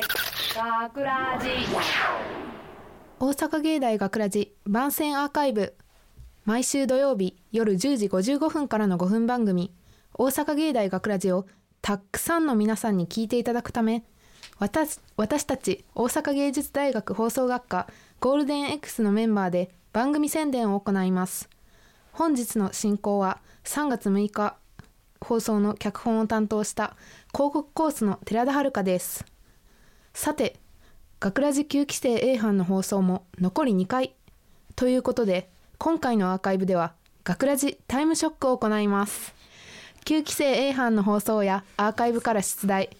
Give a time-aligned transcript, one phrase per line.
[0.00, 1.48] 学ラジ
[3.18, 5.74] 大阪芸大学ラジ番宣アーカイブ。
[6.44, 9.72] 毎週土曜日夜10時55分からの5分番組。
[10.14, 11.48] 大阪芸大学ラジを
[11.82, 14.04] たくさんの皆さんに聞いていただくため
[14.58, 17.88] 私私たち大阪芸術大学放送学科
[18.20, 21.48] ゴールデン X のメンバーで番組宣伝を行います。
[22.12, 24.56] 本日の進行は3月6日
[25.20, 26.94] 放送の脚本を担当した
[27.34, 29.24] 広告コースの寺田遥です。
[30.18, 30.56] さて
[31.20, 34.16] 学ラジ9期生 A 班の放送も残り2回
[34.74, 39.32] ということで今回のアーカイブでは学ラジタイムショックを行います
[40.06, 42.90] 9期生 A 班の放送やアーカイブから出題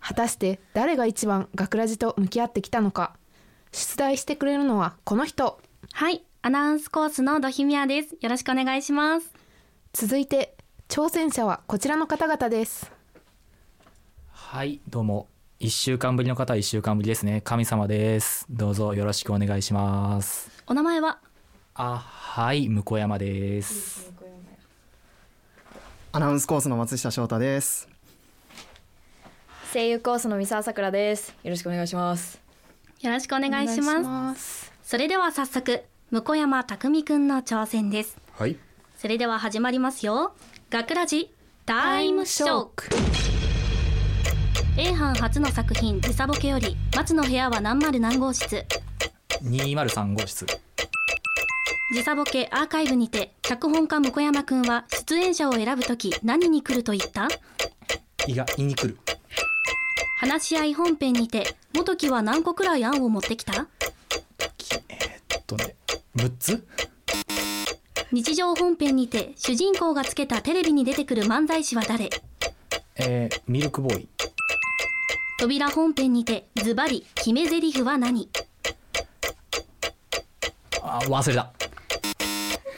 [0.00, 3.16] 果たして誰が一番学ラジと向き合ってきたのか
[3.70, 5.60] 出題してくれるのはこの人
[5.92, 8.16] はい、アナウンスコースのドヒミヤです。
[8.18, 9.30] よろしくお願いします。
[9.92, 10.56] 続いて
[10.88, 12.90] 挑戦者はこちらの方々です
[14.30, 15.28] はい、どうも。
[15.62, 17.40] 一週間ぶりの方は一週間ぶりですね。
[17.40, 18.46] 神様です。
[18.50, 20.50] どうぞよろしくお願いします。
[20.66, 21.20] お名前は？
[21.74, 24.12] あ、はい、向山です。
[26.10, 27.88] アナウンスコースの松下翔太です。
[29.72, 32.40] 声優コースの三沢さくらですよろしくお願いします
[33.00, 33.88] よろしくお願いします。
[33.88, 38.18] お願いしますそれでは早速、向山匠くんの挑戦です。
[38.32, 38.56] はい。
[38.98, 40.34] それでは始まりますよ。
[40.70, 41.32] 学ラジ
[41.64, 42.88] タイムショック。
[44.78, 48.64] A 班初の作品時差ボケより松の部屋は何丸何号室
[49.42, 50.46] ？203号室。
[51.94, 57.28] 時差ボケアーカイブにて脚本家向山くんは出演者を選ぶとき何に来ると言った？
[58.26, 58.98] 胃が胃に来る。
[60.18, 63.66] 話し合い本編にて元木は何個くらい案を持ってきた？
[64.88, 65.74] えっとね、
[66.16, 66.66] 6つ？
[68.10, 72.08] 日常本編にて主人公がつけたテレビに出てくる漫才師は誰？
[72.96, 74.08] えー、ミルクボーイ。
[75.42, 78.28] 扉本編にてズバリ決め台詞は何？
[80.80, 81.52] あ、忘れた。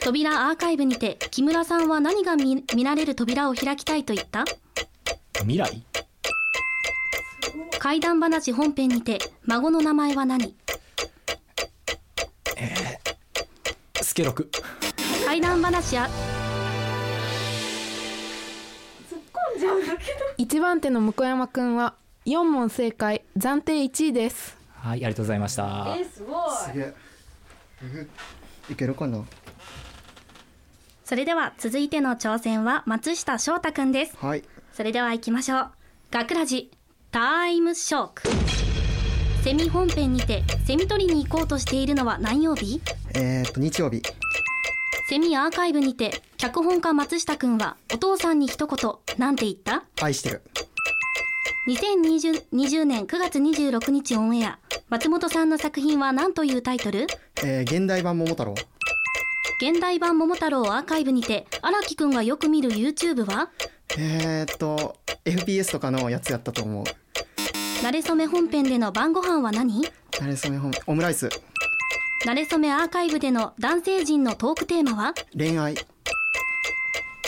[0.01, 4.45] 扉アーカイブにて木村さんは何が見見られる扉を開きたいと言った？
[5.41, 5.83] 未来？
[7.77, 10.55] 怪談話本編にて孫の名前は何？
[14.01, 14.49] スケロク。
[15.27, 16.09] 怪談話や
[20.39, 21.93] 1番手の向山くんは
[22.25, 25.95] 4問正解暫定1位ですはい、ありがとうございました。
[26.13, 26.93] すごすげえ。
[28.71, 29.23] いけるかな？
[31.03, 34.43] それでは続いての挑戦は松下翔太くんですはい。
[34.73, 35.71] それでは行きましょう
[36.11, 36.71] 学ラジ
[37.11, 38.23] タイムショック
[39.43, 42.81] セミ本編にてセミ取りに行こうとしているのは何曜日？
[43.15, 44.01] えー、っと日曜日。
[45.09, 49.83] セミアーカイブにて脚本家松下くんはお父さんに一言なんて言った？
[50.01, 50.41] 愛してる。
[51.67, 54.59] 2020 20年9月26日オンエア
[54.89, 57.07] 松本さんの作品は何というタイトル？
[57.43, 58.53] えー、現代版桃太郎。
[59.59, 63.49] 現代版桃太郎アーカイブにて荒木くんがよく見る YouTube は？
[63.97, 66.83] えー、っと FPS とかのやつやったと思う。
[67.83, 69.81] 慣れ初め本編での晩ご飯は何？
[70.21, 71.29] なれそめ本オムライス。
[72.27, 75.13] 慣れ初めアーカイブでの男性陣のトークテーマは？
[75.35, 75.75] 恋愛。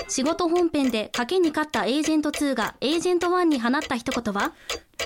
[0.08, 4.54] 仕事本編で賭けに勝ったエージェント2がエージェント1に放った一言は？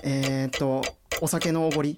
[0.04, 0.84] えー、っと
[1.22, 1.98] お酒のおごり。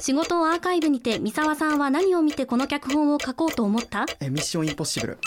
[0.00, 4.04] 仕事アーカイブにて三沢さんは何を見てこの脚本を書こうと思った？
[4.20, 5.18] えー、ミッションインポッシブル。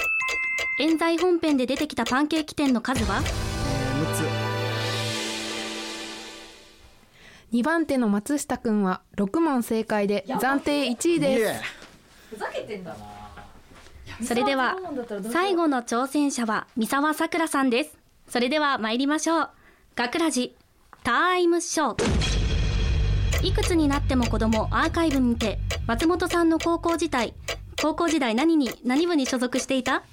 [0.80, 3.22] 冤罪本編で出てきたパンケーキ店の数は？
[3.24, 4.14] えー、6
[7.52, 7.56] つ。
[7.56, 11.64] 2番手の松下くんは6問正解で暫定1位です。
[12.36, 12.96] ふざけてんだ
[14.24, 14.78] それでは
[15.32, 17.98] 最後の挑戦者は三沢さくらさんです。
[18.28, 19.50] それでは参りましょう。
[19.96, 20.56] 学ラジ
[21.04, 22.04] タイムショック
[23.46, 27.34] いくつになっても子供アーカイブにて松本さんの高校時代
[27.82, 30.04] 高校時代何に何部に所属していた？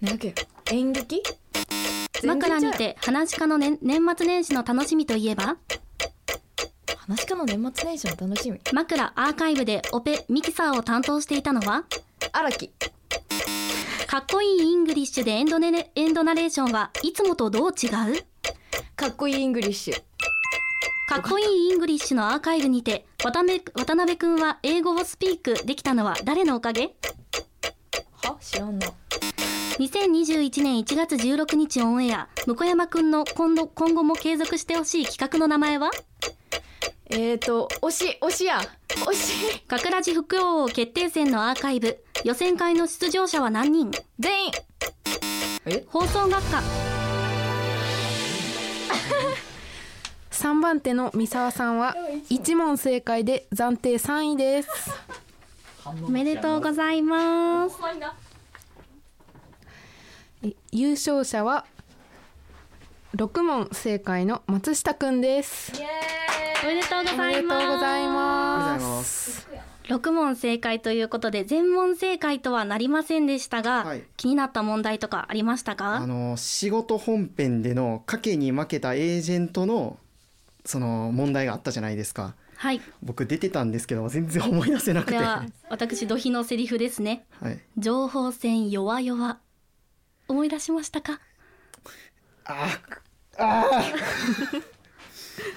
[0.00, 0.34] なんだっけ？
[0.72, 1.22] 演劇？
[2.24, 5.56] 枕にて噺家の年年末年始の楽しみといえば？
[6.96, 8.60] 噺家の年末年始の楽しみ？
[8.72, 11.84] 枕アーカイブでオペミキサーを担当していたのは？
[12.32, 12.72] 荒木。
[14.06, 18.24] かっこいいイングリッシュでエンドネエンドナレーションはいつもとどう違う？
[18.96, 19.94] かっこいいイングリッシュ。
[21.08, 26.94] かっこいいイングリッシュのアーカイブにて渡辺渡辺くんは英語を speak できたのは誰のおかげ？
[28.22, 28.36] は？
[28.40, 28.86] 知らんな。
[29.78, 32.28] 2021年1月16日オンエア。
[32.46, 35.90] 向山くんの今度今後も継続してほしい企画の名前は？
[37.12, 38.60] えーと推し推しや。
[38.88, 39.60] 推し。
[39.62, 42.04] かくらじ副王決定戦のアーカイブ。
[42.24, 43.90] 予選会の出場者は何人？
[44.18, 44.52] 全員。
[45.66, 45.84] え？
[45.88, 46.62] 放送学科。
[50.30, 51.96] 3 3番手の三沢さんは
[52.30, 52.78] 1問。
[52.78, 54.68] 正解で暫定3位です。
[55.84, 57.76] おめでとうございます。
[60.44, 61.66] え優勝者は
[63.16, 65.72] 6問正解の松下くんです。
[65.72, 66.29] おめでとうご
[66.62, 69.32] おめでとうざいますございありがとうございまます。
[69.32, 69.48] す
[69.84, 74.04] 6問正解ということで全問正解とはなりませんでしたが、はい。
[74.16, 79.98] 気になった問題とかありましたあかの仕事本編での賭けに負けたエージェントの
[80.64, 82.34] その問題があったじゃないですか。
[82.56, 82.80] はい。
[83.02, 85.18] 僕出てたんですけど全然思い出せなくて。
[85.70, 87.24] 私土肥のセリフですね。
[87.40, 87.58] はい。
[87.78, 89.40] 情報戦弱々。
[90.28, 91.20] 思い出しましたか？
[92.44, 92.78] あ
[93.38, 93.82] あ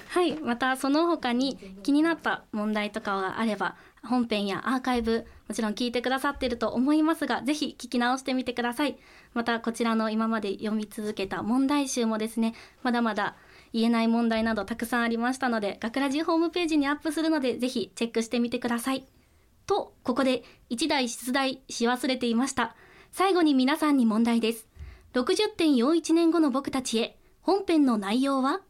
[0.08, 8.96] はいまたその他に気になった問題とかがあれば本編やアーカイブもちろん聞いてくださってると思いますがぜひ聞き直してみてください。
[9.32, 13.34] またこちらの今まで読み続けた問題集もですねまだまだ
[13.72, 19.06] 言えない問題などたくさんありましたので学ラジホームページにアップするのでぜひチェックしてみてください。
[19.66, 22.76] とここで1題出題し忘れていました。
[23.10, 24.68] 最後に皆さんに問題です。
[25.14, 28.60] 60.41年後の僕たちへ本編の内容は？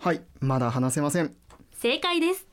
[0.00, 1.34] はいまだ話せません。
[1.72, 2.46] 正解です。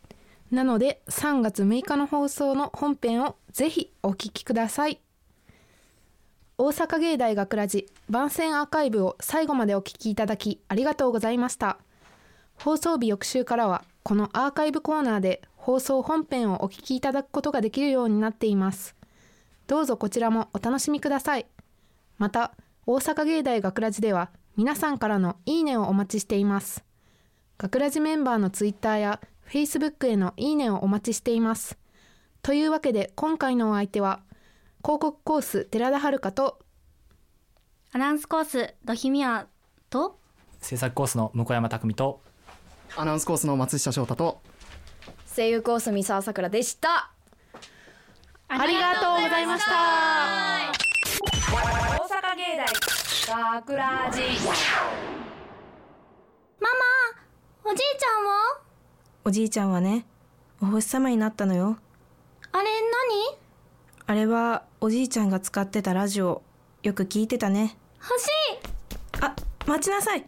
[0.50, 5.00] なので3月6日の放送の本編をぜひお聞きください。
[6.58, 11.78] 大阪芸大学ラジ番宣アーカイブを最後までお聞きいただきありがとうございました。
[12.56, 18.96] 放送日翌週からはこのアーカイブコーナーで放送本編をお聞きいただくことができるようになっています。
[19.68, 21.46] どうぞこちらもお楽しみください。
[22.18, 22.56] また
[22.88, 26.86] 大阪芸大学ラジでは皆さんからのいいねをお待ちしています
[27.58, 31.78] 学ラジメンバーのツイッターやフェイスブックへのいいねをお待ちしています。
[32.42, 34.22] というわけで今回のお相手は
[34.84, 36.60] 広告コース寺田遥と
[37.94, 39.48] アナウンスコースドヒミア
[39.90, 40.20] と
[40.60, 42.22] 制作コースの向山匠と
[42.98, 44.42] アナウンスコースの松下翔太と
[45.34, 47.12] 声優コース三沢さくらでした。
[48.48, 49.72] ありがとうございました。
[51.52, 52.58] 大阪芸
[53.28, 54.22] 大学ラジ
[57.68, 58.60] おじいちゃんは？
[59.24, 60.06] おじいちゃんはね
[60.62, 61.78] お星様になったのよ。
[62.52, 63.38] あれ何？
[64.06, 66.44] あれはおじいちゃんが使ってたラジオ
[66.84, 67.76] よく聞いてたね。
[68.00, 68.30] 欲しい！
[69.22, 69.36] あ
[69.66, 70.24] 待ちなさい。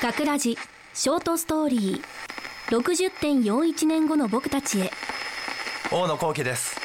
[0.00, 0.56] 学ラジ
[0.94, 2.02] ショートストーリー。
[2.68, 4.92] 60.41年後の僕たちへ。
[5.90, 6.80] 大野幸喜です。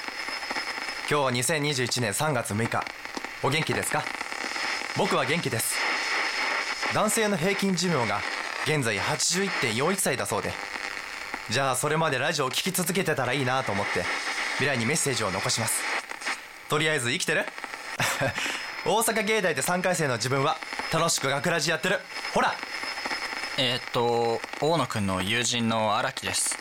[1.07, 2.83] 今日は2021年3月6日。
[3.43, 4.03] お元気ですか？
[4.97, 5.74] 僕は元気です
[6.95, 8.21] 男性の平均寿命が
[8.65, 10.53] 現在81.41歳だそうで。
[11.49, 14.03] じゃあそれまでラジオを聴き続けてたらいいなと思って
[14.59, 15.83] 未来にメッセージを残します。
[16.69, 17.43] とりあえず生きてる？
[18.87, 20.57] 大阪芸大で3回生の自分は
[20.93, 21.99] 楽しく学ラジやってる。
[22.33, 22.55] ほら！
[23.57, 26.57] えーっと大野くんの友人の荒木です。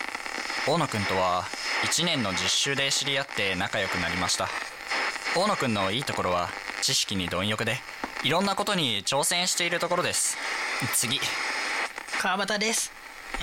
[0.67, 1.45] 大野くんとは
[1.85, 4.49] 1年の実習で知り合って仲良くなりました。
[5.37, 6.51] 大野くんのいいところは
[6.83, 7.81] 知識に貪欲で
[8.25, 10.39] いろんなことに挑戦しているところです。
[10.95, 11.21] 次。
[12.23, 12.91] 川端です。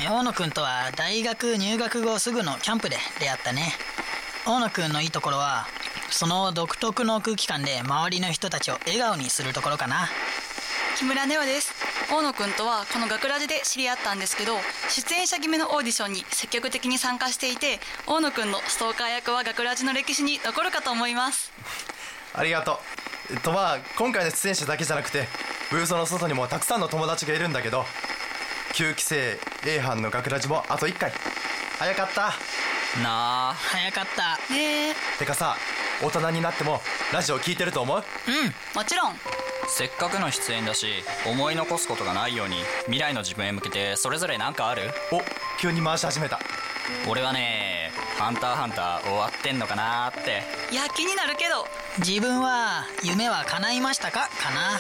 [0.10, 3.74] 大野くんとは大学入学後すぐのキャンプで出会ったね。
[4.48, 5.68] 大野くんのいいところは
[6.10, 10.10] その独特の空気感で周りの人たちを笑顔にするところかな。
[10.98, 11.76] 木村ネオです。
[12.12, 14.58] 大野くんとはこの学ラジで知り合ったんですけど
[14.90, 21.54] 出演者決めのオーディションに積極的に参加していて大野くんのストーカー役は学ラジの歴史に残るかと思います。
[22.34, 25.28] ありがとうえっとまあ今回の出演者だけじゃなくて
[25.70, 27.86] ブースの外にもたくさんの友達がいるんだけど
[28.74, 31.12] 9期生 A 班の学ラジもあと1回。
[31.78, 32.22] 早かった。
[33.02, 34.54] なあ早かった。
[34.54, 34.94] ねえ。
[35.20, 35.56] てかさ
[36.04, 36.82] 大人になっても
[37.14, 38.04] ラジオ聞いてると思う？
[38.76, 39.14] もちろん。
[39.68, 40.88] せっかくの出演だし
[41.26, 44.92] 思い残すことがないように未来の自分へ向けてそれぞれ何かある？
[45.12, 45.22] お
[45.60, 46.40] 急に回し始めた。
[47.08, 47.70] 俺はね
[48.18, 50.44] 「ハンターハンター」終わってんのかなーって。
[50.72, 51.68] いや気になるけど。
[52.00, 54.30] 自分は夢は叶いましたか？
[54.40, 54.80] かな。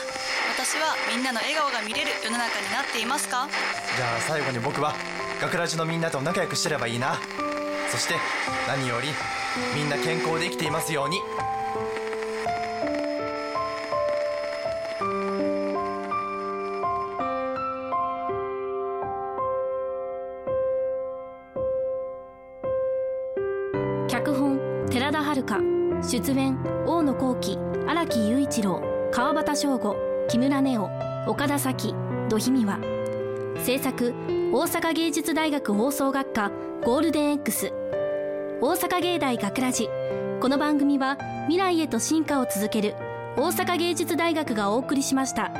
[0.56, 3.50] 私はみんなの笑顔が見れる世の中になっていますか？
[3.98, 4.96] じゃあ最後に僕は
[5.42, 7.20] 学ラジのみんなと仲良くしてればいいな。
[7.92, 8.16] そして
[8.68, 9.10] 何より
[9.76, 11.20] みんな健康で生きていますように
[25.12, 29.98] 寺田遥出演大野幸喜荒木雄一郎川端翔吾
[30.30, 30.90] 木村ネオ
[31.28, 31.94] 岡田咲
[32.30, 32.80] 土肥美和。
[33.62, 34.14] 制作
[34.54, 36.50] 大阪芸術大学放送学科
[36.86, 37.74] ゴールデン X
[38.62, 39.90] 大阪芸大学ラジ。
[40.40, 42.96] この番組は未来へと進化を続ける
[43.36, 45.52] 大阪芸術大学がお送りしました。